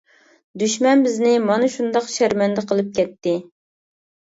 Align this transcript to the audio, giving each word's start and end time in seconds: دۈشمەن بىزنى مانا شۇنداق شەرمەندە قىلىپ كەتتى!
دۈشمەن 0.63 1.03
بىزنى 1.09 1.35
مانا 1.45 1.69
شۇنداق 1.75 2.11
شەرمەندە 2.17 2.67
قىلىپ 2.77 2.95
كەتتى! 3.01 3.41